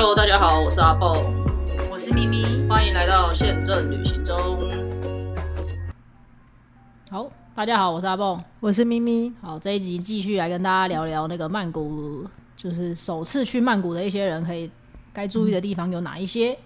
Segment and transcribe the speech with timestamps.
[0.00, 1.16] Hello，大家好，我是阿豹，
[1.90, 2.44] 我是咪咪。
[2.68, 4.38] 欢迎来到宪政旅行中。
[7.10, 8.40] 好，大家好，我是阿蹦。
[8.60, 12.24] 我是咪咪，好，这一集继续来跟大家聊聊那个曼谷，
[12.56, 14.70] 就是首次去曼谷的一些人可以
[15.12, 16.56] 该注意的地方有哪一些。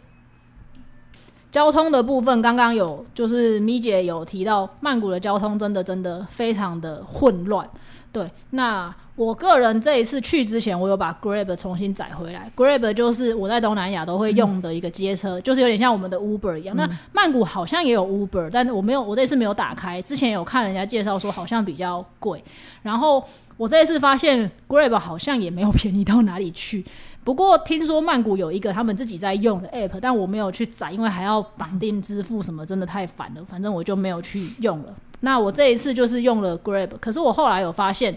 [1.51, 7.67] 交通的部分，刚刚有就是咪姐有提到，曼谷的交通真的真的非常的混乱。
[8.13, 12.51] 对，那我个人这一次去之前，我有把 Grab 重新载回来。
[12.57, 16.75] Grab 就是我在东南亚都会用的一个街车，就是有点像我们的 Uber 一样。
[16.75, 20.01] 那曼谷好像也有 Uber，但是我没有，我这次没有打开。
[20.01, 22.43] 之前有看人家介绍说好像比较贵，
[22.83, 23.23] 然后
[23.59, 26.83] 我这一次发现 Grab 好像也没有便宜到哪里去。
[27.23, 33.45] 不过听说曼谷有一个他们自己在用的 app，但我没有去载，因为还要绑定支付什么，真的太烦了。
[33.45, 34.95] 反正我就没有去用了。
[35.21, 38.17] 那我这一次就是用了 Grab，可是我后来有发现，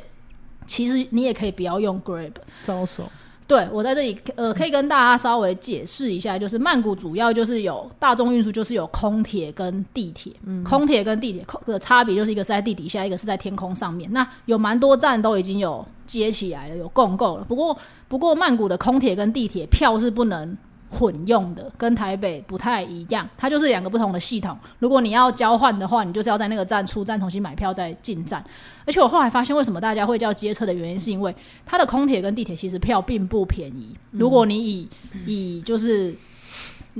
[0.65, 2.31] 其实你也可以不要用 Grab。
[2.63, 3.09] 招手。
[3.47, 10.33] 对我在这里呃，可以跟大家稍微解释一下，就是曼谷主要就是有大众运输，就是有空铁跟地铁。
[10.63, 14.11] 空铁跟地铁空的差别就是一个是在地底下，一个是在天空上面。
[14.11, 17.43] 那有蛮多站都已经有接起来了，有共购了。
[17.43, 20.57] 不过不过曼谷的空铁跟地铁票是不能。
[20.97, 24.57] 混用的跟台北不太一样，它就是两个不同的系统。
[24.79, 28.41] 如果你要交换的话，你就是要在那个站出站重新买票再进站。
[28.85, 31.35] 而且我后来发现，为什么大家会叫接车的原因，是因为
[31.65, 33.93] 它的空铁跟地铁其实票并不便宜。
[34.11, 34.87] 如果你以
[35.25, 36.15] 以就是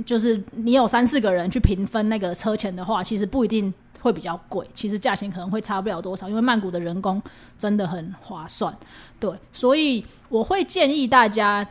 [0.04, 4.66] 就是你有三四个人去平分那个车钱的话，其实不一定会比较贵。
[4.74, 7.22] 其实价钱可能会差不了多少，因为曼谷的人工
[7.56, 8.76] 真的很划算。
[9.18, 11.66] 对，所以我会建议大家。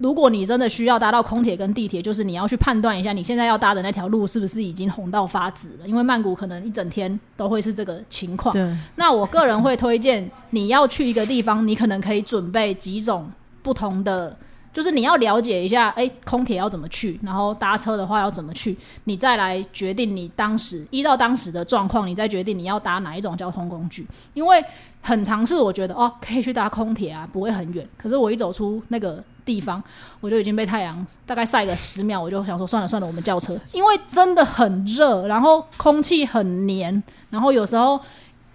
[0.00, 8.54] 如果你真的需要搭到空铁跟地铁，就是你要去判断一下你现在要搭的那条路是不是已经红到发紫了，因为曼谷可能一整天都会是这个情况。
[8.96, 13.30] 那我个人会推荐你要去一个地方，你可能可以准备几种
[13.62, 14.34] 不同的。
[14.72, 24.06] 就是你要了解一下，哎，空铁要怎么去，然后搭车的话要怎么去，你再来决定你当时依照当时的状况，你再决定你要搭哪一种交通工具。
[24.32, 24.64] 因为
[25.02, 27.84] 很尝试，我觉得哦，可以去搭空铁啊，不会很远。
[27.98, 29.82] 可是我一走出那个地方，
[30.20, 38.00] 我就已经被太阳大概晒个十秒，我就想说算了算了，我们叫车，因为真的很热，然后空气很黏，然后有时候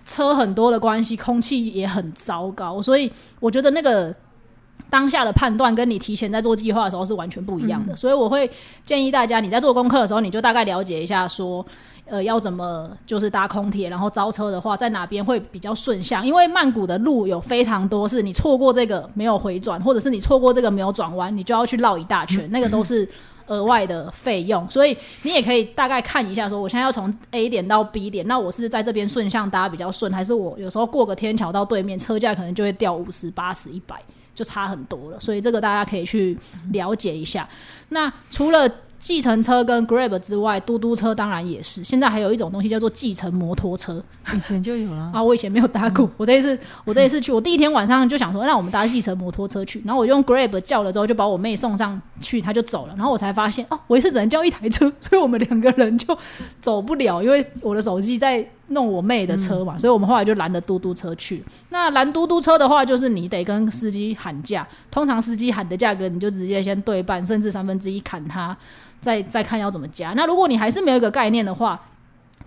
[0.06, 4.16] 车很多的关系，空气也很糟糕，所以我觉得那个。
[4.90, 8.50] 当下的判断跟你提前在做计划的时候是完全不一样的，所以我会
[8.85, 11.66] 建议大家，你在做功课的时候，你就大概了解一下，说，
[12.06, 16.25] 呃，要怎么就是搭空铁，然后招车的话，在哪边会比较顺向？
[16.25, 23.07] 因为曼谷的路有非常多，是你错过这个没有回转，或者是你错过这个没有转弯，你就要去绕一大圈，那个都是
[23.47, 24.66] 额外的费用。
[24.69, 33.95] 所以你也可以大概看一下，说我现在要从 A 点到 B 点，那我是在这边顺向搭比较顺，还是我有时候过个天桥到对面，车价可能就会掉五十、八十、一百。
[34.35, 36.38] 就差很多了，所以这个大家可以去
[36.73, 37.47] 了解一下。
[37.90, 41.84] 那除了计程车跟 Grab 之外，嘟嘟车当然也是。
[41.84, 44.03] 现在还有一种东西叫做计程摩托车，
[44.34, 45.22] 以前就有了啊。
[45.22, 49.81] 我以前没有搭过，我这一次我这一次去，我第一天晚上就想说，那我们搭计程摩托车去。
[49.85, 52.95] 然后我用 Grab 叫了之后，就把我妹送上去，她就走了。
[52.95, 56.18] 然后我才发现，哦，我一次只能叫一台车，所以我们两个人就
[56.59, 58.47] 走不了，因为我的手机在。
[58.67, 61.43] 弄我妹的车嘛，所以我们后来就拦了嘟嘟车去。
[61.69, 68.55] 那拦嘟嘟车的话，就是你得跟司机喊价，通常司机喊的价格，你就直接先对半，甚至三分之一砍他，
[68.99, 70.13] 再再看要怎么加。
[70.13, 71.79] 那如果你还是没有一个概念的话，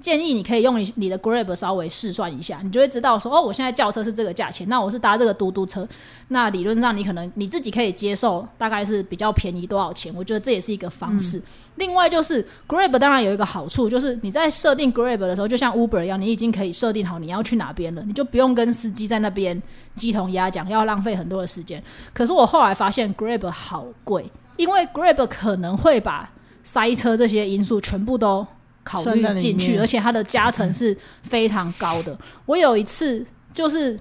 [0.08, 5.86] 建议你可以用你的 Grab 稍微试算一下，你就会知道说哦，我现在叫车是这个价钱，那我是搭这个嘟嘟车，
[6.28, 10.10] 那理论上你可能你自己可以接受，大概是比较便宜多少钱？
[10.16, 11.42] 我觉得这也是一个方式。
[11.74, 19.62] 另外就是 Grab 当然有一个好处，就是你在设定 Grab 的时候，就像 Uber 一样，你已经可以设定好你要去哪边了，你就不用跟司机在那边
[19.94, 21.82] 鸡同鸭讲，要浪费很多的时间。
[22.14, 26.30] 可是我后来发现 Grab 好贵，因为 Grab 可能会把
[26.62, 28.46] 塞车这些因素全部都。
[28.88, 32.18] 考虑进去，而且它的加成是非常高的。
[32.46, 33.98] 我有一次就是。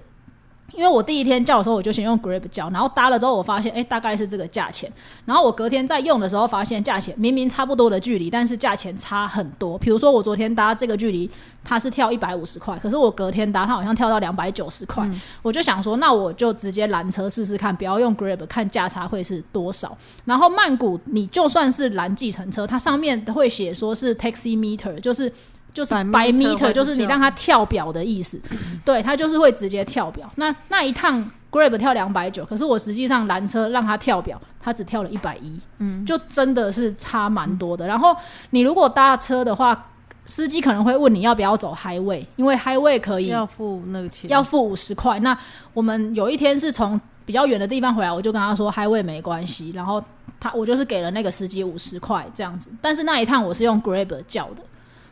[0.78, 4.88] 因为我第一天叫的时候，我就先用 Grab 叫，然后搭了之后，我发现哎，大概是这个价钱。
[5.24, 9.76] 然后我隔天再用的时候，发现价钱明明差不多的距离，但是价钱差很多。
[9.76, 11.28] 比如说我昨天搭这个距离，
[11.64, 15.04] 它是跳一百五十块，可是我隔天搭，它好像跳到两百九十块。
[15.42, 19.98] 我就想说，那我就直接拦车试试看，不要用 Grab，看价差会是多少。
[20.24, 25.32] 然后曼谷，你就算是拦计程车，它上面会写说是 Taxi Meter，就是。
[25.78, 28.40] 就是白 meter，就是你让它跳表的意思，
[28.84, 30.28] 对，它就是会直接跳表。
[30.34, 37.86] 那那一趟 Grab 跳两百九，可是我实际上拦车让它跳表，它只跳了一百一，嗯，就真的是差蛮多的。
[37.86, 38.16] 然后
[38.50, 39.86] 你如果搭车的话，
[40.26, 45.20] 司机可能会问你要不要走 Highway，因为 Highway 可以要付那个钱，要付五十块。
[45.20, 45.38] 那
[45.72, 50.02] 我们有一天是从比较远的地方回来，我就跟他说 Highway 没关系，然后
[50.40, 54.62] 他我就是给了那个司机五十块这样子，但是那一趟我是用 Grab 叫的。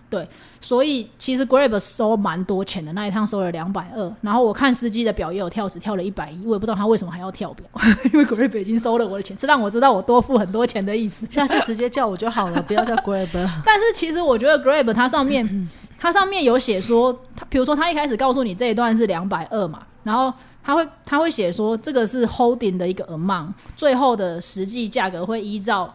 [0.08, 0.26] 对，
[0.60, 4.14] 所以其实 Grab 收蛮多钱的，那一趟收了两百二。
[4.20, 7.66] 然后我看司机的表也有跳，只跳了一百一，我也不知道他为什么还要跳表，
[8.12, 11.26] 因为 Grab 已经收了我的钱，是让我知道我多付很多钱的意思。
[11.28, 13.28] 下次直接叫我就好了，不要叫 Grab。
[13.66, 15.68] 但是其实我觉得 Grab 它上面
[15.98, 20.32] 它上面有写说，它比如说它一开始告诉你这一段是两百二嘛，然后
[20.62, 25.92] 他会他会写说这个是 holding 的一个 amount，最后的实际价格会依照。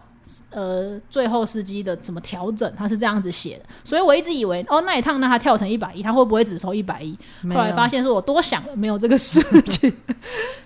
[0.50, 7.18] 呃，最后司机的怎么调整，他是这样子写的，所以我一直以为，哦，那一趟那他跳成一百一，他会不会只收一百一？
[7.50, 9.94] 后来发现是我多想了，没有这个事情。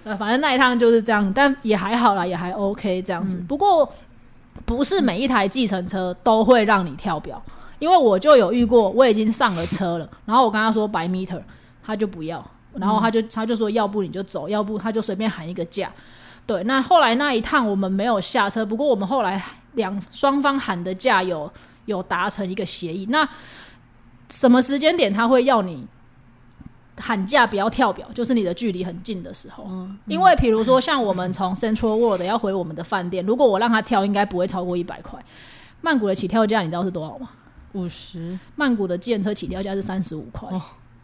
[0.04, 3.38] 呃，反正那一趟就是这样，但也还好啦，也还 OK 这样子。
[3.48, 3.92] 不过
[4.66, 7.42] 不是每一台计程车都会让你跳表，
[7.80, 11.42] 因为我就有遇过，我已经上了车了，然后我跟他说百 meter，
[11.84, 15.92] 他就不要，然后他就他就说要不你就走，要不他就随便喊一个价。
[16.46, 19.44] 对，那后来那一趟我们没有下车，不过我们后来
[19.74, 21.52] 两双方喊的价有
[21.86, 23.08] 有达成一个协议。
[23.10, 23.28] 那
[24.30, 25.88] 什么时间点他会要你
[27.00, 28.08] 喊价不要跳表？
[28.14, 29.66] 就是你的距离很近的时候。
[29.68, 35.20] 嗯，因为比如说像我们从 Central World 要回我们的饭店，如果我让他跳，应该不会超过一百块。
[35.82, 37.30] 曼谷的起跳价你知道是多少吗？
[37.74, 38.40] 五十。
[38.56, 40.48] 曼谷的建车起跳价是三十五块。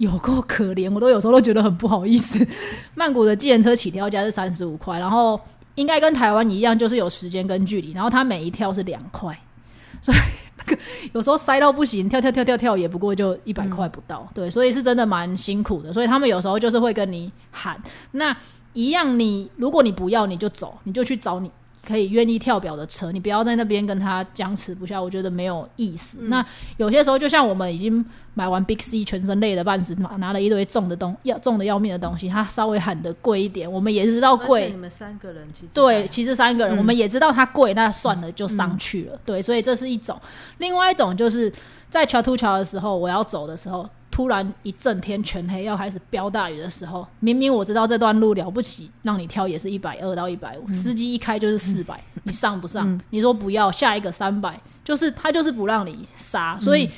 [0.02, 2.44] 有够可怜，我都有时候都觉得很不好意思。
[2.96, 5.40] 曼谷的计程车起跳价是三十五块，然后
[5.76, 9.40] 应该跟台湾一样，就是有时间跟距离，然后它每一跳是两块，
[10.02, 10.18] 所以
[10.58, 10.82] 那个
[11.14, 15.94] 有时候塞到不行，跳跳跳跳跳也不过就一百块不到，对，所以是真的蛮辛苦的。
[15.94, 17.80] 所以他们有时候就是会跟你喊，
[18.14, 18.36] 那
[18.74, 21.52] 一样你如果你不要你就走，你就去找你。
[21.86, 26.18] 可以愿意跳表的车，你不要在那边跟他僵持不下，我觉得没有意思。
[26.22, 26.46] 那
[26.78, 34.70] 有些时候，就像我们已经买完 Big C 全身累的半死，拿拿了一堆重的东要重的要命的东西，他稍微喊的贵一点，我们也知道贵。
[34.70, 39.20] 你们三个人其实对，其实三个人我们也知道它贵，那算了就上去了。
[39.26, 40.20] 对，所以这是一种。
[40.60, 41.52] 另外一种就是
[41.90, 43.90] 在桥突桥的时候，我要走的时候。
[44.12, 53.00] 突然一阵天全黑，要开始飙大雨的时候，明明我知道这段路了不起，让你挑也是一百二到一百五，司机一开就是四百，你上不上？
[53.12, 56.90] 你说不要，下一个三百，就是他就是不让你杀，所以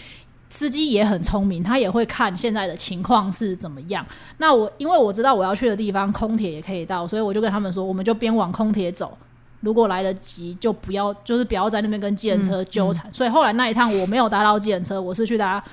[0.50, 4.04] 司机也很聪明，他也会看现在的情况是怎么样。
[4.40, 9.16] 那我因为我知道我要去的地方空铁也可以到，所以我就跟他们说，我们就边往空铁走，
[9.60, 13.12] 如果来得及就不要，就是不要在那边跟计程车纠缠。
[13.12, 15.64] 所以后来那一趟我没有搭到计程车，我是去搭。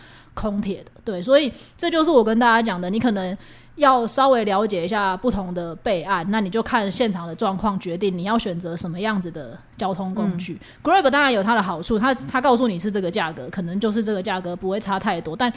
[0.40, 3.36] 空铁的，对，所以这就是我跟大家讲的，你可能
[3.76, 10.58] 要稍微了解一下不同的备案，那你就看现场的状况决定你要选择什么样子的交通工具。
[10.82, 15.52] Grab 当然有它的好处，它它告诉你是这个价格，可能就是这个价格，不会差太多，但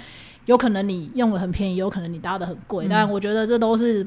[0.46, 4.06] 有可能你用的很便宜，有可能你搭的很贵，但我觉得这都是。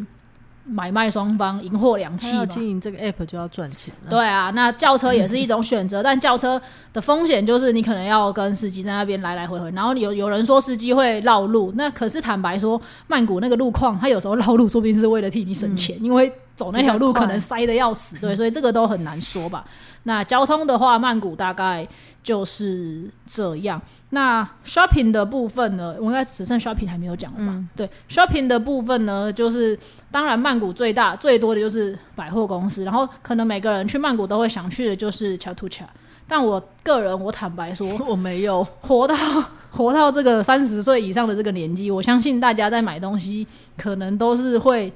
[0.69, 3.95] 买卖双方赢货两气嘛，经营这个 app 就要赚钱。
[4.11, 6.61] 对啊，那轿车也是一种选择，但轿车
[6.93, 16.33] 的风险就是你可能要跟司机在那边来来回回，然后有有人说司机会绕路，那可是坦白说，曼谷那个路况，他有时候绕路说不定是为了替你省钱，因为。
[16.57, 19.62] 走那条路可能塞的要死，对，所以这个都很难说吧。
[20.05, 21.87] 那交通的话，曼谷大概
[22.26, 23.80] 就是这样。
[24.11, 27.64] 那 shopping 的部分呢，我应该只剩 shopping 还没有讲吧？
[27.76, 29.78] 对，shopping 的部分呢，就是
[30.11, 35.88] 当然曼谷最大最多的就是百货公司，然后可能每个人去曼谷都会想去的就是乔图恰。
[36.26, 39.14] 但我个人，我坦白说， 我没有活到
[39.71, 44.92] 活到这个三十岁以上的这个年纪，我相信大家在买东西可能都是会。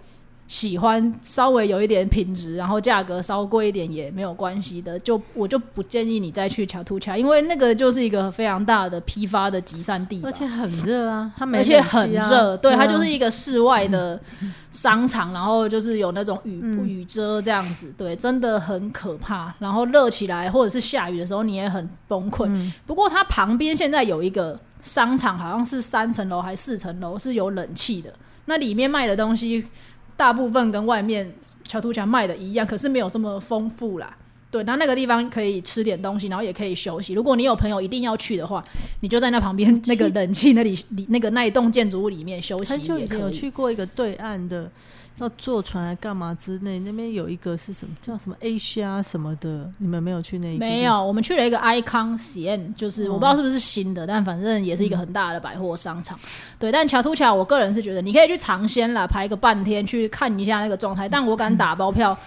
[0.51, 14.21] 喜欢稍微有一点品质，然后价格稍贵一点也没有关系的，就我就不建议你再去桥突桥，因为那个就是一个非常大的批发的集散地，而且很热啊，它而且很热，对，它就是一个室外的
[14.73, 19.55] 商场，然后就是有那种雨雨遮这样子，对，真的很可怕。
[19.61, 22.73] 然后热起来或者是下雨的时候，你也很崩溃。
[22.85, 28.13] 不过它旁边现在有一个商场，好像是三层楼还是四层楼，是有冷气的，
[28.47, 29.65] 那里面卖的东西。
[30.21, 31.33] 大部分跟外面
[31.65, 34.15] 桥图家卖的一样，可是没有这么丰富啦。
[34.51, 37.15] 对，那那个地方可以吃点东西，然后也可以休息。
[37.15, 38.65] 如果你有朋友一定要去的话，
[39.01, 42.73] 你就在那旁边那个冷气那里 里那个那一栋建筑物里面休息。
[42.73, 44.71] 很久以前有去过一个对岸的。
[45.19, 46.79] 要坐船来干嘛之类？
[46.79, 49.71] 那边有一个是什么叫什么 Asia 什么的？
[49.77, 50.57] 你们没有去那？
[50.57, 56.19] 没有，我们去了一个 Icon c n，就是我不知道是不是新的，但反正也是一个很大的百货商场。
[56.59, 61.07] 对，但乔图乔，我个人是觉得你可以去尝鲜啦，排个半天去看一下那个状态。
[61.07, 62.19] 但我敢打包票，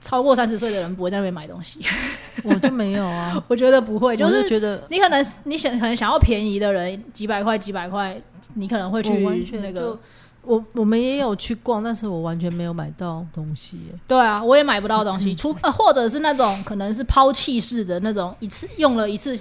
[0.00, 1.80] 超过三十岁的人不会在那边买东西。
[2.44, 8.20] 我就没有啊， 我觉得不会，就是觉得你可能你想可能想要便宜的人，几百块几百块，
[8.54, 9.98] 你可能会去那个。
[10.42, 13.78] 我我们也有去逛，但是我完全没有买到东西。
[14.06, 19.36] 对啊，我也买不到东西，除呃或者是那种可能是抛弃式的那种，一次用了一次，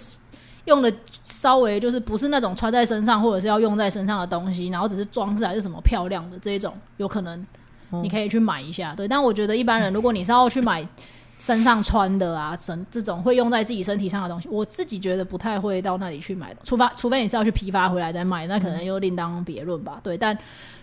[0.65, 0.91] 用了
[1.23, 7.45] 稍微就是不是那种穿在身上或者是要用在身上的东西，然后只是装饰还是什么漂亮的这一种，有可能哦
[8.03, 8.93] 你可以去买一下。
[8.95, 10.87] 对，但我觉得一般人如果你是要去买
[11.39, 19.99] 身上穿的啊，身这种会用在自己身体上的东西，我自己觉得不太会到那里去买的，除非除非你是要去批发回来再卖，那可能又另当别论吧。
[20.03, 20.37] 对，但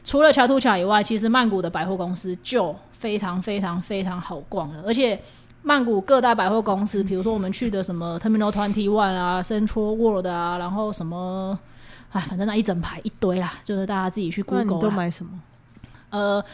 [0.05, 5.21] 除了乔图卡以外，其实曼谷的百货公司就非常非常非常好逛了，而且
[5.63, 11.59] 曼谷各大百货公司，比如说我们去的什么 Terminal Twenty One 啊、Central World 啊，然后什么，
[12.13, 14.81] 哎，反正那一整排一堆啦，就是大家自己去 Google 啦。
[14.81, 15.31] 都买什么？
[16.11, 16.45] 呃，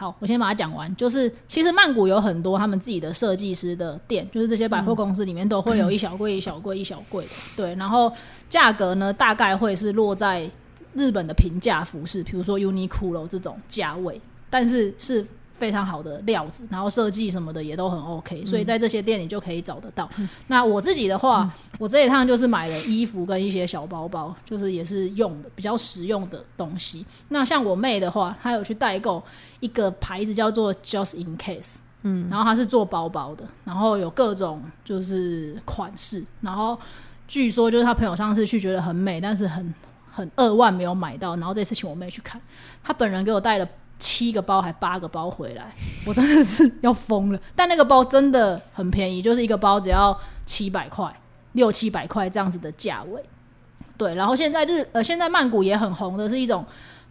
[0.00, 0.96] 好，我先把它讲完。
[0.96, 7.30] 就是其实曼谷有很多他们自己的设计师的店，就是这些百货公司里面都会有一小柜、一小柜、一小柜的。
[7.54, 8.10] 对，然后
[8.48, 10.50] 价格呢，大概会是落在
[10.94, 15.26] 日本的平价服饰，比如说 Uniqlo 这种价位，但是是。
[15.60, 20.08] 非常好的料子，然后设计什么的也都很 OK，所以在这些店里就可以找得到。
[20.46, 27.04] 那我自己的话，我这一趟就是买了衣服跟一些小包包，就是也是用的比较实用的东西。
[27.28, 29.22] 那像我妹的话，她有去代购
[29.60, 36.78] 一个牌子叫做 Just in Case，嗯，然后它是做包包的，然后有各种就是款式，然后
[37.28, 39.74] 据说就是她朋友上次去觉得很美，但是很
[40.10, 42.40] 很二万没有买到，然后这次请我妹去看，
[42.82, 43.68] 她本人给我带了。
[44.00, 45.72] 七个包还八个包回来，
[46.04, 47.38] 我真的是要疯了。
[47.54, 51.14] 但那个包真的很便宜，就是一个包只要七百块，
[51.52, 53.22] 六七百块这样子的价位。
[53.96, 56.64] 对，然后现在日呃，现在曼谷也很红的是一种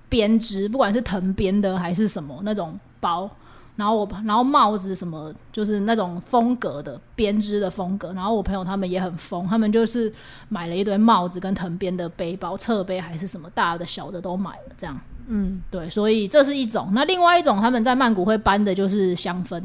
[0.10, 3.30] 编织，不管是藤编的还是什么那种包，
[3.76, 10.12] 然后我然后帽子什么就是那种风格的编织的风格，然后我朋友他们也很疯，他们就是
[10.48, 15.00] 买了一堆帽子跟藤编的背包、侧背还是什么大的小的都买了，这样。
[15.32, 16.90] 嗯，对，所以这是一种。
[16.92, 19.64] 那另外一种他们在曼谷会搬的就是香氛，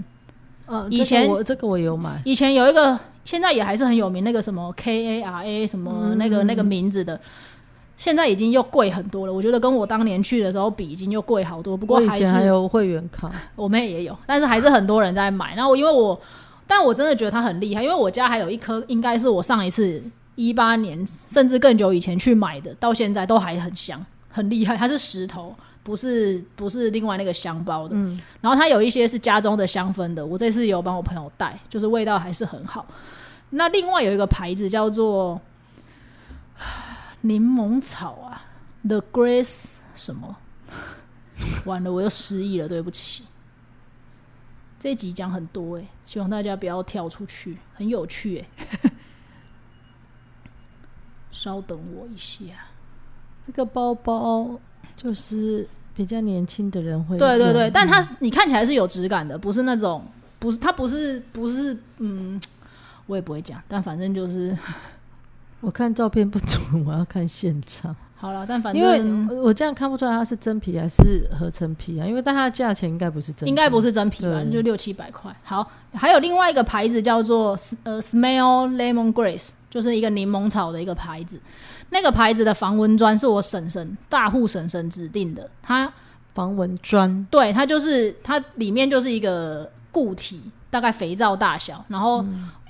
[0.66, 7.18] 呃，以前这个我这个我有买，以前有一个，现在也还是很有名，那个什么 K A R A 什么那个、那个名字的，
[7.96, 9.32] 现在已经又贵很多了。
[9.32, 11.74] 我觉得跟我当年去的时候比，已经又贵好多。
[11.76, 15.54] 不过以还是前还有会员卡，我妹也有，但是还是很多人在买。
[15.54, 16.20] 然后因为我，
[16.66, 20.02] 但我真的觉得它很厉害，因为我家还有一颗，应该是我上一次
[20.34, 24.04] 一八年甚至更久以前去买的，到现在都还很香，
[24.34, 24.76] 很厉害。
[24.76, 25.56] 它是石头。
[25.84, 32.86] 不是不是另外那个香包的，嗯，然后它有一些是家中的香氛的，我这次有帮我朋友带，就是味道还是很好。
[33.50, 35.38] 那另外有一个牌子叫做
[37.20, 38.46] 柠檬草啊
[38.88, 40.34] ，The Grace 什么？
[41.66, 43.24] 完了，我又失忆了，对不起。
[44.80, 48.70] 这一集讲很多哎、希望大家不要跳出去，很有趣哎、
[51.30, 52.44] 稍等我一下。
[53.46, 54.58] 这个包包
[54.96, 60.04] 就是比较年轻的人会对对对，但它你看起来是有质感的，不是那种
[60.38, 62.40] 不是它不是不是嗯，
[63.06, 64.56] 我也不会讲，但反正就是
[65.60, 75.30] 我看照片不准，我要看现场，好了，但反因为正我这样看不出来它是真皮还是合成皮啊，因为但它的价钱应该不是真皮，应该不是真皮吧，对就六七百块。
[75.42, 81.38] 好，还有另外一个牌子叫做呃 Smell Lemon Grace，就是一个柠檬草的一个牌子。
[81.90, 85.92] 那个牌子的防蚊砖是我婶婶大户婶婶指定的，它
[86.32, 92.24] 防蚊砖，对它就是它里面就是一个固体，大概肥皂大小，然后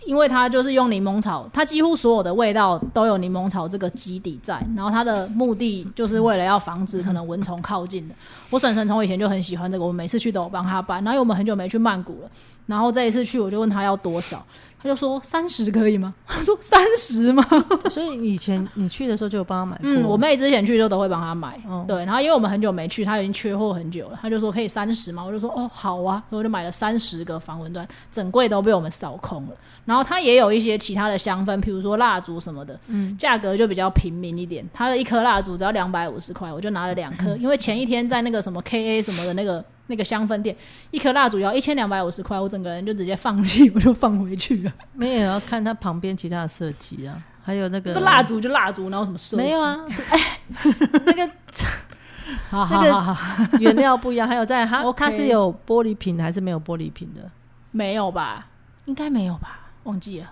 [0.05, 8.15] 因为它就是用柠檬草，它几乎所有的味道都有柠檬草这个基底在，然后它的目的就是为了要防止可能蚊虫靠近的。
[8.51, 11.03] 我婶婶从以前就很喜欢这个，我每次去都有帮她搬。
[11.03, 12.29] 然后我们很久没去曼谷了，
[12.67, 14.45] 然后这一次去我就问她要多少，
[14.85, 16.13] 她就说三十可以吗？
[16.29, 17.43] 我说三十吗？
[17.91, 22.05] 所以以前你去的时候就有帮他买，嗯，我妹之前去就都会帮他买，哦对。
[22.05, 29.57] 然后因为我们很久没去，他已经缺货很久了，他就说可以三十嘛，我就说哦好啊，所以我就买了三十个防蚊砖，整柜都被我们扫空了。
[29.87, 34.63] 然后它也有一些其他的香氛，譬如说蜡烛什么的，嗯，价格就比较平民一点。
[34.73, 40.57] 它的一颗蜡烛只要两百五十块，我就拿了两颗，因为前一天在那个什么 KA 什么的那个那个香氛店，
[40.91, 44.73] 一颗蜡烛要一千两百五十块，我整个人就直接放弃， 我就放回去了。
[44.93, 50.39] 没有要看它旁边其他的设计啊，还有那个那蜡烛就蜡烛，然后什么设计没有，啊， 哎，
[51.07, 51.31] 那个
[52.49, 57.31] 好好那个好好，原料不一样，还有在它 OK 它是有玻璃瓶的还是没有玻璃瓶的？
[57.71, 58.47] 没有吧？
[58.87, 59.69] 应该没有吧？
[59.85, 60.31] 忘记了。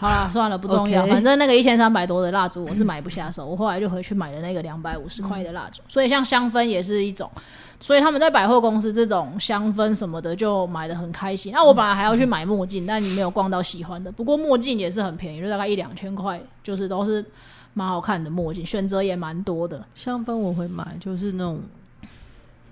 [0.00, 1.04] 好了，算了，不重要。
[1.06, 5.82] 反正那个一千三百多的蜡烛我是买不下手，我后来就回去买了那个两百五十块的蜡烛。
[5.88, 7.28] 所以像香氛也是一种，
[7.80, 11.52] 所以他们在百货公司这种香氛什么的就买的很开心。
[11.52, 14.12] 那我本来还要去买墨镜，但你没有逛到喜欢的。
[14.12, 17.24] 不过墨镜也是很便宜，就大概一两千块，就是都是
[17.74, 19.84] 蛮好看的墨镜，选择也蛮多的。
[19.96, 21.58] 香氛我会买，就是那种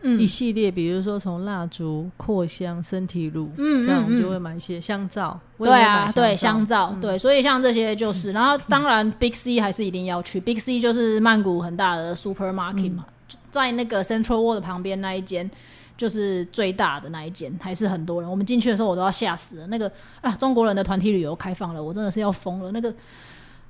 [0.07, 5.39] 嗯一系列，比如说从蜡烛、扩香、身体乳，嗯这样我们嗯就会买一些香皂。
[5.59, 13.05] 对，啊对香香皂，对，所以像这些就是，然后当然 Big C 还是一定要去，Big C 就是曼谷很大的 supermarket 嘛，
[13.51, 15.51] 在那个 Central World 旁边那一间。
[15.99, 18.31] 就是最大的那一间，还是很多人。
[18.31, 19.67] 我们进去的时候，我都要吓死了。
[19.69, 22.71] 那个啊，中国人的团体旅游开放了，我真的是要疯了。
[22.71, 22.93] 那个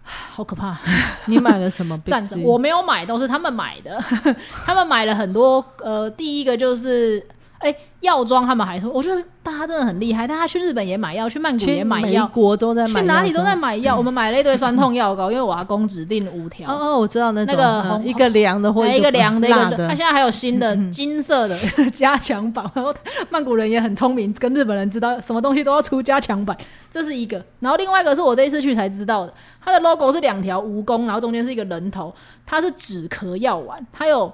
[0.34, 0.78] 好可怕，
[1.26, 3.98] 你买了什么 Big 站着我没有买，都是他们买的。
[4.64, 7.24] 他们买了很多，呃，第一个就是
[7.66, 10.26] 哎、药妆，他们还说，我觉得大家真的很厉害。
[10.26, 13.56] 大家去日本也买药，去曼谷也买药，国都在买，去哪里都在。
[13.56, 13.96] 买药。
[13.96, 16.68] 我们买了一堆酸痛药膏，因为我阿公指定五条。
[16.70, 21.58] 哦哦，我知道那那个红嗯一个凉的一个凉的，一个辣的它现在还有新的金色的
[21.90, 22.94] 加强版，然后
[23.30, 26.56] 曼谷人也很聪明，跟日本人知道什么东西都要出加强版，
[26.90, 27.42] 这是一个。
[27.60, 29.32] 然后另外一个是我这一次去才知道的，
[29.64, 34.30] 它的 logo 是两条蜈蚣，然后中间是一个人头，它是止咳药丸，它有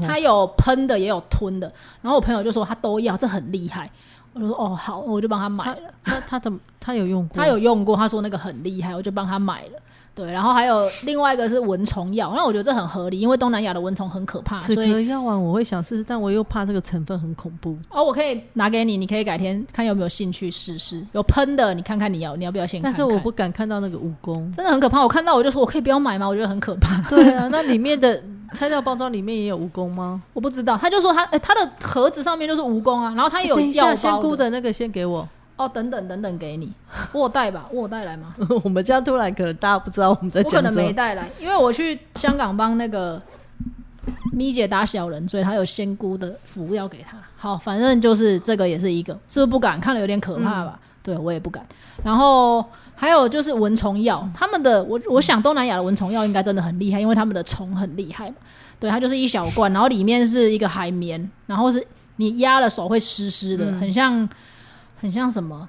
[0.00, 1.72] 它有喷的也有吞的。
[2.00, 3.90] 然后我朋友就说他都要，这很厉害。
[4.34, 5.92] 我就说哦好，我就帮他买了。
[6.04, 7.36] 那他怎么他有用过？
[7.36, 9.78] 他有用过，他说那个很厉害，我就帮他买了。
[10.14, 17.74] 对，然后还有另外一个是蚊虫药，那我觉得这很合理，因为东南亚的蚊虫很可怕，止所以咳药丸我会想试试，但我又怕这个成分很恐怖。
[17.90, 21.02] 哦，我可以拿给你，你可以改天看有没有兴趣试试。
[21.12, 22.98] 有喷的，你看看你要你要不要先看看？
[22.98, 24.54] 但是我不敢看到那个蜈蚣。
[24.54, 26.28] 真的很可怕，我看到我就说我可以不要买吗？
[26.28, 27.00] 我觉得很可怕。
[27.08, 30.22] 对啊，那里面的材料包装里面也有蜈蚣吗？
[30.32, 35.28] 我不知道，他就说他哎、他的盒子上面就是蜈蚣啊，然后他有药包仙姑的那个先给我。
[35.56, 36.72] 哦，等等等等给你，
[37.12, 38.34] 我有带吧，我有带来吗？
[38.64, 40.74] 我们这样突然可能大家不知道我们在我可能。
[40.74, 43.20] 没带来，因为我去香港帮那个
[44.32, 47.18] 咪姐打小人，所以她有仙姑的符要给她。
[47.36, 50.80] 好，反正就是这个也是一个，是不是不敢看了有点可怕吧？
[51.02, 51.64] 对我也不敢。
[52.02, 52.64] 然后
[53.02, 58.36] 还有就是蚊虫药，他们的我我想东南亚的蚊虫药应该真的很厉害，因为他们的虫很厉害嘛。
[58.78, 61.84] 对，它就是一小罐，然后里面是一个海绵，然后是
[62.18, 64.28] 你压了手会湿湿的，很像
[64.96, 65.68] 很像什么？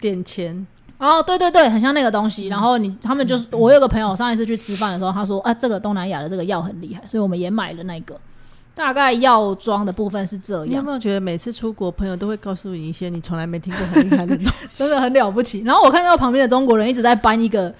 [0.00, 0.66] 点钱，
[0.98, 2.48] 哦，对对对，很像那个东西。
[2.48, 8.20] 然后你他们就是，我有个朋友上一次去吃饭的时候，他说啊，这个东南亚的这个药很厉害，所以我们也买了那个。
[8.74, 14.52] 大概药妆的部分是这样，你有没有觉得每次出国，朋友都会告诉你一些你从来没听过很厉害的东西？
[14.74, 15.60] 真的很了不起。
[15.60, 17.72] 然后我看到旁边的中国人一直在搬一个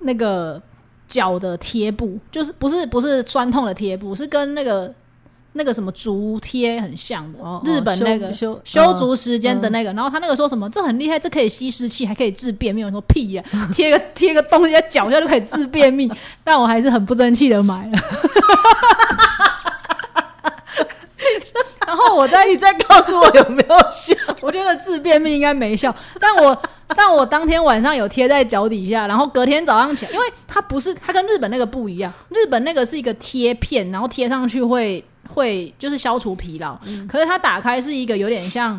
[0.00, 0.60] 那个
[1.06, 4.92] 脚的贴布，就是不是不是酸痛的贴布，是跟那个
[5.54, 9.90] 那个什么足贴很像的，日本那个修修足时间的那个。
[9.94, 12.84] 然后他那个说什么这很厉害，这可以吸湿气，还可以治便秘。
[12.84, 16.12] 我说屁呀、 贴个贴个东西在脚下就可以治便秘，
[16.44, 17.98] 但我还是很不争气的买了。
[21.88, 24.14] 然后我在你再告诉我有没有效？
[24.42, 26.62] 我觉得治便秘应该没效，但我
[26.94, 38.78] 但我当天晚上有贴在脚底下，然后隔天早上起来，因为它不是它跟日本那个不一样，日本那个是一个贴片，然后贴上去会会就是消除疲劳，可是它打开是一个有点像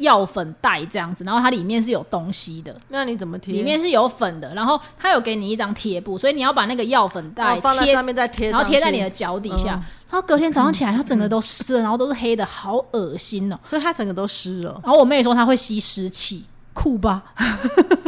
[0.00, 3.54] 药粉袋这样子，然后它里面是有东西的，那你怎么贴？
[3.54, 13.56] 里面是有粉的，然后它有给你一张贴布，所以你要把那个药粉袋贴哦放在上面再贴，然后贴在你的脚底下，嗯然后隔天早上起来，它整个都湿了，然后都是黑的，好恶心哦。
[13.64, 14.80] 所以它整个都湿了。
[14.82, 17.22] 然后我妹说它会吸湿气，酷吧？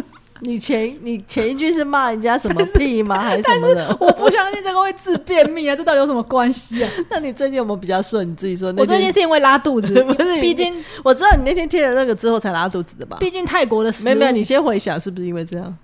[0.45, 3.19] 你前你前一句是骂人家什么屁吗？
[3.23, 3.97] 还是什么的？
[4.01, 6.91] 我不相信这个会治便秘啊，这到底有什么关系啊？
[7.09, 8.29] 那你最近有没有比较顺？
[8.29, 8.75] 你自己说。
[8.77, 10.75] 我最近是因为拉肚子 不是，毕竟
[11.05, 13.19] 我知道你那天贴了那个之后才拉肚子的吧？
[13.21, 15.77] 毕竟泰国的食没有没有，你先回想是不是因为这样？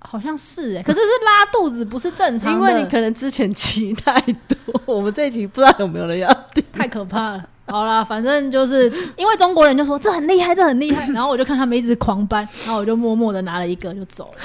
[0.00, 6.64] 好像是哎、可是是拉肚子，不是正常的，因为你可能之前骑太多，我们这一集不知道有没有人要听。
[6.72, 7.44] 太可怕了。
[7.68, 14.44] 好啦，反正就是因为中国人就说这很厉害，这很厉害， 然后我就看他们一直狂搬，然后我就默默的拿了一个就走了。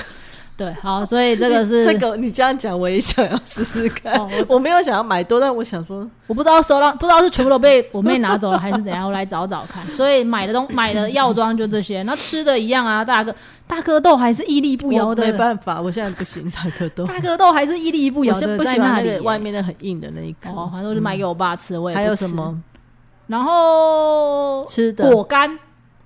[0.56, 4.14] 对，好，所以这个是 这个你这样讲，我也想要试试看。
[4.14, 9.84] 哦我没有想要买多，但我想说，我不知道收到，不知道是全部都被我妹拿走了还是怎样，我来找找看。
[9.96, 13.34] 所以买的东买的药妆就这些，那吃的一样啊，大哥
[13.66, 17.08] 大哥豆还是屹立不摇的没，办法，我现在不行，大哥豆。
[17.08, 20.52] 大哥豆还是屹立不摇的是不喜欢在那个外面的很硬的那一颗。
[20.52, 22.28] 哦，反正我就买给我爸吃，我也不还有什？
[22.30, 22.56] 么
[23.28, 25.12] 然后吃的？
[25.12, 25.50] 果干，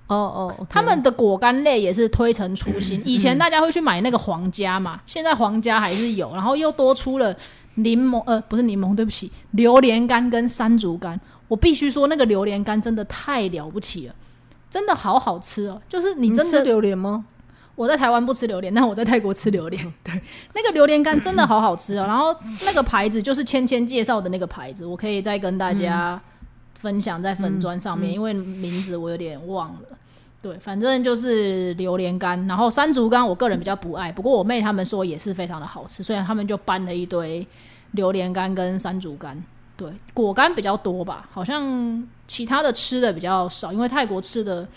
[0.07, 3.01] 哦哦他们的果干类也是推陈出新。
[3.05, 7.35] 以前大家会去买那个皇家嘛，现在皇家还是有，然后又多出了
[7.75, 11.19] 柠檬，呃，不是柠檬，对不起，榴莲干跟山竹干。
[11.47, 14.15] 我必须说，那个榴莲干真的太了不起了，
[14.69, 15.81] 真的好好吃哦！
[15.87, 17.23] 就是你真吃的，榴莲吗？
[17.75, 19.81] 我在台湾不吃榴莲，但我在泰国吃榴莲。
[20.03, 20.21] 对，
[20.53, 22.05] 那个榴莲干真的好好吃哦。
[22.05, 26.21] 然后那个牌子就是芊芊介绍的那个牌子，我可以再跟大家
[26.79, 29.97] 分享在粉砖上面，因为名字我有点忘了。
[30.39, 37.45] 对，反正就是榴莲干，然后山竹干，我个人比较不爱，不过我妹他们说也是非常的好吃，所以他们就搬了一堆
[37.91, 39.43] 榴莲干跟山竹干。
[39.75, 44.67] 对，果干比较多吧，好像其他的吃的比较少，因为泰国吃的，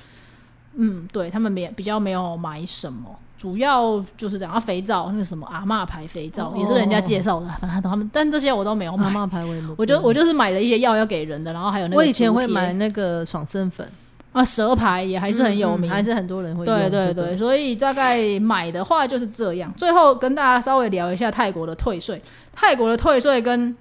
[0.75, 4.53] 嗯，对他们没比较没有买什么，主要就是这样。
[4.53, 9.05] 啊肥皂那个什么阿嬷牌肥皂、哦也是人家介绍的，反正他们，但这些我都没有买。
[9.05, 13.89] 妈妈牌我也没我就我就是买了一些药要给人的，然后还有那个我以前会买那个爽身粉，
[14.33, 19.73] 啊蛇牌也还是很有名，嗯嗯还是很多人会用对对对，所以大概买的话就是这样。
[19.75, 22.21] 最后跟大家稍微聊一下泰国的退税，
[22.55, 23.75] 泰国的退税跟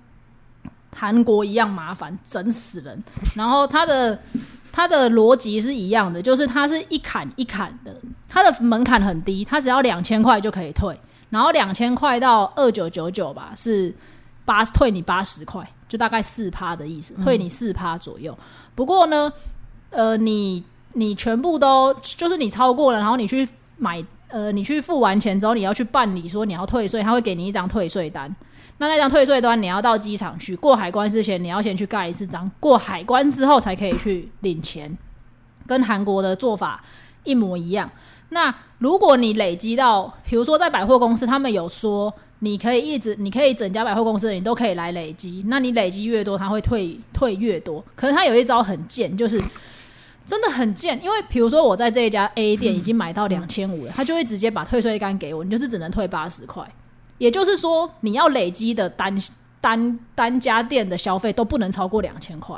[0.95, 3.03] 韩国一样麻烦，整死人。
[3.35, 4.17] 然后它的
[4.79, 7.93] 它的逻辑是一样的，就是它是一砍一砍的，
[8.29, 10.97] 它的门槛很低，它只要两千块就可以退，
[11.29, 13.93] 然后两千块到二九九九吧，是
[14.45, 18.33] 八退你八十块，就大概四趴的意思，退你四趴左右。
[18.73, 19.29] 不过呢，
[19.89, 20.63] 呃，你
[20.93, 28.33] 你全部都就是你超过了，然后你去买，呃，你去付完钱之后，你要去办理说你要退税，他会给你一张退税单。
[28.79, 34.97] 那那张退税单你要到机场去过海关之前，你要先去盖一次章，过海关之后才可以去领钱，
[35.67, 36.83] 跟韩国的做法
[37.23, 37.91] 一模一样。
[38.29, 47.83] 那如果你累积到，比如说在百货公司，他们有说你可以一直，你可以整家百货公司你都可以来累积，那你累积越多，他会退退越多。
[47.95, 49.41] 可是他有一招很贱，就是
[50.25, 56.63] 真的很贱，因为比如说我在这一家 A 店已经买到两千五了，他就会直接把退税单给我，你就是只能退八十块。
[57.19, 59.15] 也就是说，你要累积的单
[59.62, 62.58] 单单家店的消费都不能超过两千块。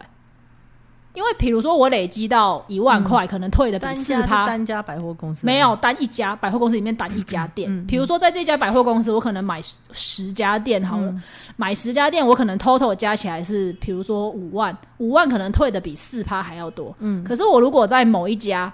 [1.13, 7.69] 因为比如说我累积到一万块，可能退的比四趴，单家百货公司没有单一家百货公司里面单一家店。
[7.69, 11.13] 嗯比如说在这家百货公司，我可能买十十家店好了，
[11.58, 16.95] 买十家店，我可能 total 加起来是，比如说五万，五万可能退的比四趴还要多。
[17.00, 18.71] 嗯，可是我如果在某一家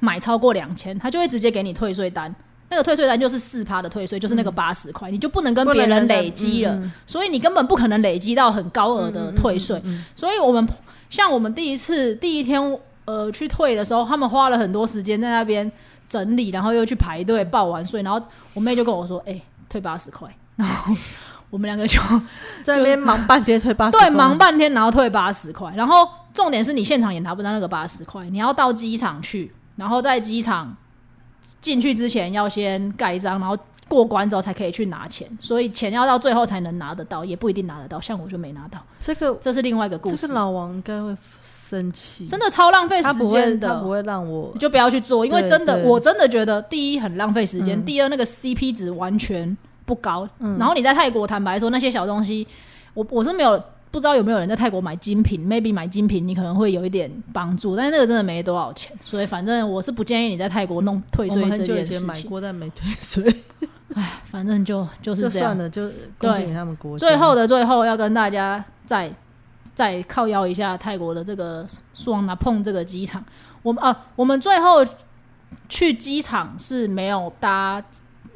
[0.00, 2.34] 买超过两千，他就会直接给你退税单。
[2.68, 6.76] 那个退税单就是四趴的退税，就是那个八十块，你就不能跟别人累积了，
[7.06, 9.80] 所以你根本不可能累积到很高额的退税。
[10.14, 10.68] 所以我们
[11.08, 12.60] 像我们第一次第一天
[13.04, 15.70] 呃去退的时候，他们花了很多时间在那边
[16.08, 18.20] 整理，然后又去排队报完税，然后
[18.52, 20.94] 我妹就跟我说：“哎、退八十块。”然后
[21.50, 22.00] 我们两个 就
[22.64, 25.72] 在那边忙半天退八十，对忙半天，然后退八十块。
[25.76, 30.76] 然后重点是你现场也拿不到那个八十块，你要到机场去，然后在机场
[31.66, 38.00] 进去之前要先盖章，然后过关之后才可以去拿钱，所以钱要到最后才能拿得到，也不一定拿得到。
[38.00, 40.16] 像我就没拿到，这个这是另外一个故事。
[40.16, 43.90] 这个老王应该会生气，真的超浪费时间的他不。
[43.90, 50.28] 会让我你就不要去做，因为真的，我真的觉得第一很浪费时间，嗯第二那个 CP 值完全不高。
[50.38, 52.46] 然后你在泰国，坦白说那些小东西，
[52.94, 53.60] 我我是没有
[53.96, 62.06] 不知道有没有人在泰国买精品，maybe 买精品你可能会有一点帮助，但是那个真的没多少钱，所以反正我是不建议你在泰国弄退税这很久以前件事情。
[62.06, 63.42] 买过，但没退税，
[64.30, 65.56] 反正就就是这样。
[65.56, 67.06] 了，就恭喜他们国家。
[67.06, 69.10] 最后的最后，要跟大家再
[69.74, 73.24] 再靠邀一下泰国的这个苏旺拿碰这个机场。
[73.62, 74.84] 我们啊，我们最后
[75.70, 77.82] 去机场是没有搭。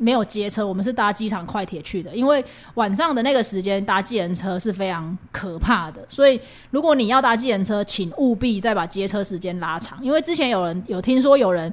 [0.02, 2.42] 没有接车，我们是搭机场快铁去的，因为
[2.74, 11.70] 晚上的那个时间搭计程车是非常可怕的，所以如果你要搭计程车，请务必再把接车时间拉长，因为之前有人有听说有人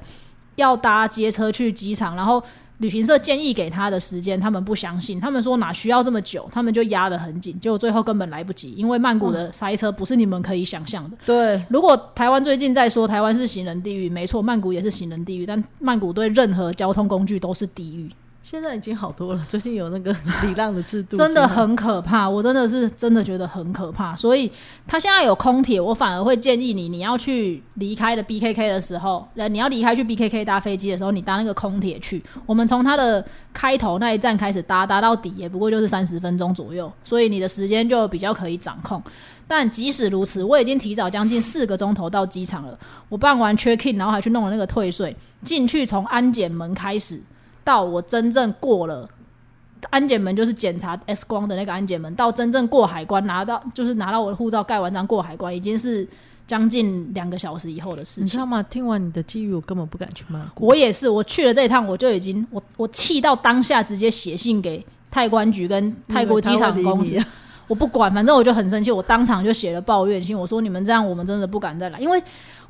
[0.56, 2.42] 要搭接车去机场，然后
[2.78, 11.16] 旅行社建议给他的时间，他们不相信，他们说哪需要这么久，他们就压得很紧，结果最后根本来不及，因为曼谷的塞车不是你们可以想象的。
[11.26, 18.08] 对如果台湾最近在说台湾是行人地狱，没错，曼谷也是行人地狱，但曼谷对任何交通工具都是地狱，
[18.50, 20.10] 现在已经好多了， 最近有那个
[20.42, 22.26] 礼让的制度，真的很可怕。
[22.26, 24.50] 我真的是真的觉得很可怕，所以
[24.86, 32.22] 他现在有空铁，我反而会建议你，你要去离开的 BKK 的时候，呃，你要离开去 BKK 搭飞机的时候，你搭那个空铁去。
[32.46, 39.02] 我们从它的开头那一站开始搭，搭到底也不过就是三十分钟左右，所以你的时间就比较可以掌控。
[39.46, 42.78] 但即使如此，我已经提早将近四个钟头到机场了。
[43.10, 47.20] 我办完 check in，然后还去弄了那个退税，进去从安检门开始
[47.68, 49.06] 到我真正过了。
[49.90, 56.08] 安检门就是检查 X 光的那个安检门，到真正过海关拿到就是拿到我的护照盖完章过海关，已经是
[56.46, 58.24] 将近两个小时以后的事情。
[58.24, 58.62] 你知道吗？
[58.64, 60.66] 听完你的机遇，我根本不敢去曼谷。
[60.66, 67.16] 我也是，我去了这一趟，我就已经我我气到当下直接写信给泰关局跟泰国机场公司
[67.68, 72.20] 我不管，反正我就很生气，我当场就写了抱怨信，我说你们这样我们真的不敢再来，因为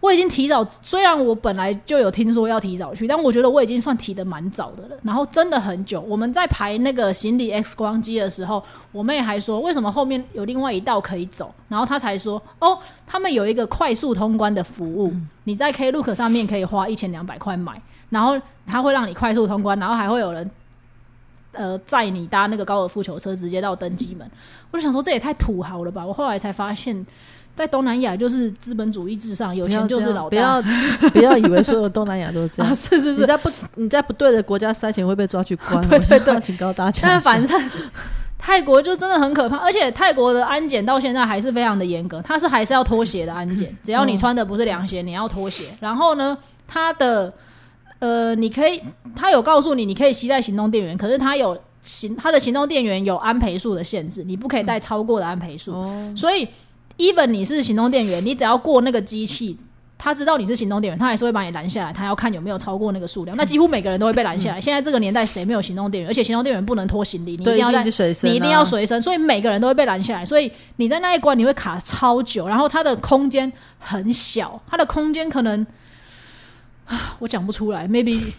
[0.00, 4.96] 我已经提早，虽然我本来就有听说要提早去，但我觉得我已经算提的蛮早的了。
[5.02, 15.12] 然后真的很久，我们在排那个行李 X 光机的时候，我妹还说为什么后面有另外一道可以走，然后她才说哦，他们有一个快速通关的服务，
[15.44, 17.80] 你在 Klook 上面可以花一千两百块买，
[18.10, 20.48] 然后他会让你快速通关，然后还会有人
[21.58, 24.30] 呃载你搭那个高尔夫球车直接到登机门。
[24.70, 26.06] 我就想说这也太土豪了吧！
[26.06, 27.04] 我后来才发现，
[27.56, 30.40] 在东南亚就是资本主义至上，有钱就是老不大。
[30.40, 30.62] 要
[31.10, 32.74] 不要以为所有东南亚都是这样 啊，。
[32.74, 37.08] 是是是，你在不你在不对的国家塞钱会被抓去关，对对对我请高大家。
[37.08, 37.60] 但反正
[38.38, 45.64] 泰国就真的很可怕，而且泰国的安检到现在还是非常的严格，它是还是要脱鞋的安检，只要你穿的不是凉鞋，你要脱鞋。
[45.80, 47.32] 然后呢，它的
[48.00, 48.80] 呃，你可以，
[49.16, 55.72] 他有告诉你你可以携带行动电源，可是他有行他的行动电源有安培数的限制，你不可以带超过的安培数。
[55.72, 56.46] 哦，所以
[56.96, 59.58] ，even 你是行动电源，你只要过那个机器，
[59.96, 63.36] 他知道你是行动电源，他还是会把你拦下来，他要看有没有超过那个数量。
[63.36, 64.60] 那 几乎每个人都会被拦下来。
[64.60, 66.08] 现在这个年代，谁没有行动电源？
[66.08, 70.24] 而且行动电源不能拖行李，你一定，要随身啊，你一定要随身，所以每个人都会被拦下来。
[70.24, 75.66] 所以你在那一关你会卡超久，然后它的空间很小，它的空间可能
[76.88, 78.32] 啊， 我讲不出来，maybe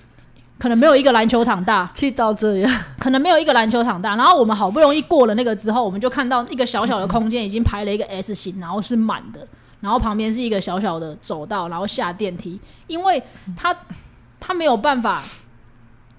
[0.57, 1.89] 可能没有一个篮球场大。
[1.93, 4.15] 气到这样，可能没有一个篮球场大。
[4.15, 9.47] 然后我们好不容易过了那个之后，我们就看到一个小小的空间已经排了一个 S 型，然后是满的，
[9.79, 13.21] 然后旁边是一个小小的走道，然后下电梯，因为
[13.55, 13.73] 他
[14.39, 15.23] 他没有办法，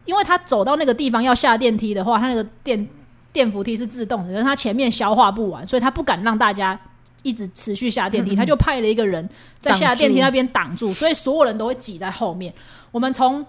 [0.07, 2.89] 因为他走到那个地方要下电梯的话，他那个电
[3.33, 6.79] 电扶梯是自动的，可是他前面消化不完，所以他不敢让大家。
[7.23, 9.29] 一直持续下电梯，他就派了一个人
[9.59, 12.53] 在下电梯那边挡住，所以所有人都会挤在后面。
[12.91, 13.45] 我们从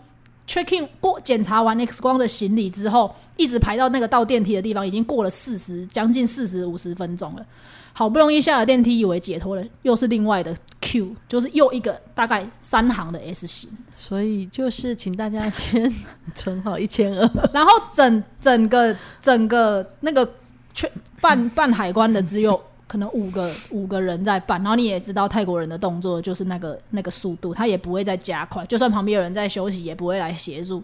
[0.47, 7.45] checking 过检查完 X 光的行李之后，一直排到那个到电梯的地方，已经过了四十将近四十五十分钟了。
[7.93, 15.93] 好不容易下了电梯，以为解脱了，又是另外的 Q，就是又一个大概三行的 S 型，所以就是请大家先
[16.33, 20.29] 存好一千二， 然后整整个整个那个
[20.73, 22.61] 确办办海关的只有。
[22.91, 30.83] 可能五个五个人在办，然后你也知道泰国人的动作就是那个那个速度，他也不会再加快，就算旁边有人在休息，也不会来协助。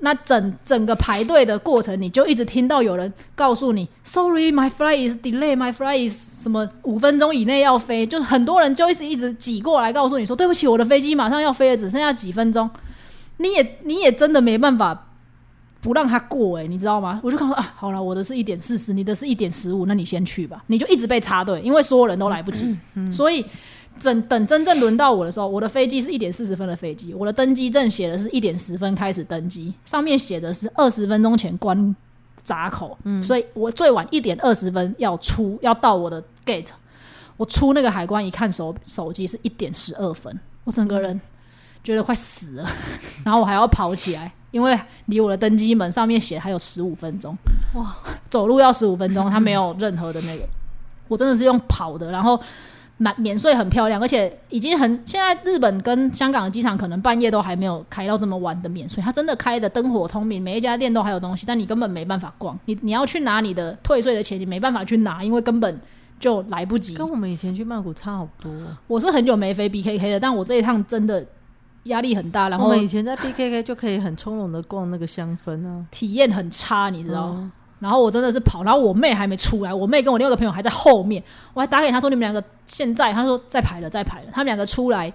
[0.00, 5.54] 那整整个排队的过程，你就一直听到有人告诉你，Sorry, my flight is delay.
[5.54, 12.68] my flight is 什么五分钟以内要飞，就是很多人就一直一直挤过来告诉你说，对不起，我的飞机马上要飞了，只剩下几分钟。
[13.36, 15.09] 你也你也真的没办法
[15.80, 17.20] 不让他过哎、你知道吗？
[17.22, 20.62] 我就看说啊，好了，我的是一点四十，你的是一点十五，那你先去吧。
[20.66, 22.76] 你就一直被插队，因为所有人都来不及，
[23.10, 23.44] 所以
[24.02, 31.96] 等等真正轮到我的时候，我的飞机是一点四十分的飞机，我的登机证写的是一点十分开始登机，上面写的是二十分钟前关
[32.44, 36.68] 闸口，所以我最晚一点二十分要出，要到我的 gate。
[37.36, 41.18] 我出那个海关一看手手机是一点十二分，我整个人
[41.82, 42.68] 觉得快死了，
[43.24, 47.36] 然后我还要跑起来，因为离我的登机门上面写还有十五分钟，
[47.74, 47.96] 哇，
[48.28, 50.44] 走路要十五分钟， 它没有任何的那个，
[51.08, 52.40] 我真的是用跑的，然后
[52.96, 65.80] 满免税很漂亮，而且已经很现在日本跟香港的机场可能半夜都还没有开到这么晚的免税，它真的开的灯火通明，每一家店都还有东西，但你根本没办法逛，你你要去拿你的退税的钱，你没办法去拿，因为根本
[66.18, 66.94] 就来不及。
[66.94, 68.52] 跟我们以前去曼谷差好多。
[68.86, 71.26] 我是很久没飞 BKK 了，但我这一趟真的
[71.84, 77.30] 压力很大，然后我们以前在 BKK 就可以很从容的逛那个香氛啊，体验很差，你知道。
[77.36, 85.10] 嗯然后我真的是跑，然后我妹还没出来，我妹跟我另外一个朋友还在后面，我还打给她说你们两个现在，她说在排了，在排了，他们两个出来。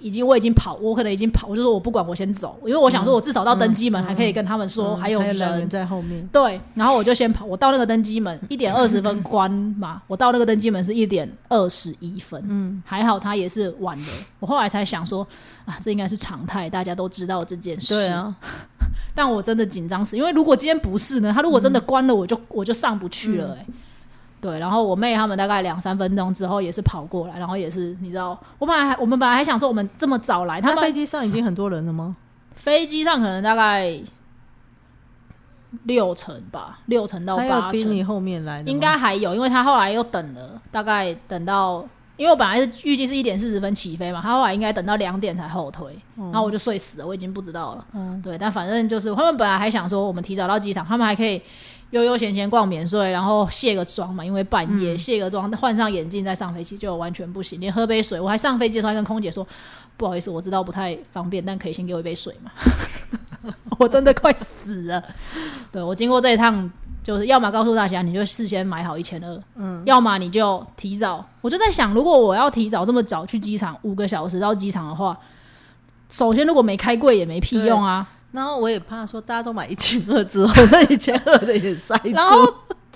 [0.00, 5.28] 已经，我已经跑，我可能已经跑，我就说我不管，我先走，因为我想说，我至少到登机门还可以跟他们说嗯还有人。
[5.38, 15.26] 还有人，在后面，对，然后我就先跑，我到那个登机门一点二十分关嘛，我到那个登机门是一点二十一分，嗯，还好他也是晚的，我后来才想说
[15.64, 18.34] 啊，这应该是常态，大家都知道这件事，对啊，
[19.14, 23.66] 但我真的紧张死，因为如果今天不是呢，他如果真的关了，我就我就上不去了、欸，
[24.40, 32.16] 对，然后我妹他们大概两三分钟之后也是跑过来，然后也是你知道，我本来还我们本来还想说我们这么早来，他们飞机上已经很多人了吗？
[32.56, 33.98] 飞机上可能大概
[35.84, 41.86] 六成吧，六成到八成，比你后面来的应该还有，因为他后来又等了，大概等到。
[42.16, 47.86] 因为我本来是预计是一点四十分起飞嘛，他后来应该等到两点才后推，然后我就睡死了，我已经不知道了。
[47.94, 51.40] 嗯对，但反正就是他们本来还想说我们提早到机场，他们还可以
[51.90, 59.46] 悠悠闲闲逛免税，然后卸个妆嘛，因为半夜、卸个妆，换上眼镜再上飞机就完全不行，连喝杯水，我还上飞机的时候还跟空姐说
[59.96, 62.50] 不好意思，我知道不太方便，但可以先给我一杯水嘛。
[63.78, 65.02] 我真的快死了。
[65.72, 66.70] 对我经过这一趟，
[67.02, 71.24] 就是要么告诉大家你就事先买好一千二，嗯，要么你就提早。
[71.40, 75.18] 我就在想，如果我要提早这么早去机场五个小时到机场的话，
[76.08, 78.06] 首先如果没开柜也没屁用啊。
[78.32, 82.10] 然后我也怕说大家都买一千二之后，那一千二的也塞住。
[82.10, 82.46] 然后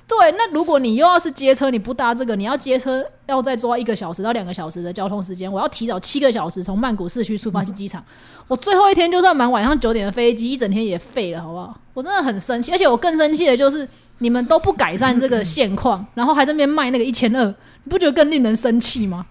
[0.07, 8.05] 对，那如果你又要是接车，你不搭这个，你要接车要再抓一个小时到两个小时的交通时间，我要提早七个小时从曼谷市区出发去机场。
[8.47, 11.75] 我最后一天就算买晚上九点的飞机，一整天也废了，好不好？
[11.95, 19.25] 我真的很生气，而且我更生气的就是你们都不改善这个 现况，然后还在那边卖那个一千二，你不觉得更令人生气吗？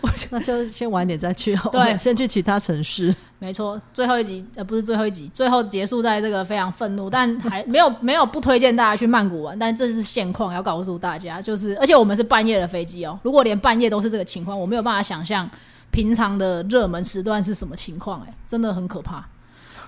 [0.30, 3.14] 那就先晚点再去，对先去其他城市。
[3.40, 15.48] 没错，最后一集呃不是最后一集，最后结束在这个非常愤怒，但还没有没有不推荐大家去曼谷玩，但这是现况，要告诉大家，就是而且我们是半夜的飞机哦，如果连半夜都是这个情况，我没有办法想象
[15.90, 19.24] 平常的热门时段是什么情况，哎，真的很可怕。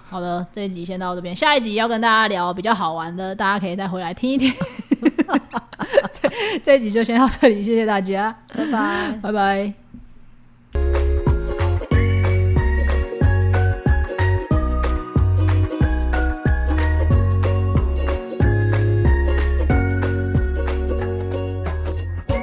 [0.09, 4.53] 好的，这一集先到这边，下一集要跟大家聊比较好玩的，大家可以再回来听一听。
[6.13, 6.29] 这
[6.63, 9.19] 这一集就先到这里，谢谢大家，拜拜。
[9.23, 9.90] 拜拜。